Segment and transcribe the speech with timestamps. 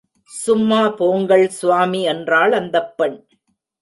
[0.29, 3.17] சும்மா போங்கள், சுவாமி என்றாள் அந்தப் பெண்.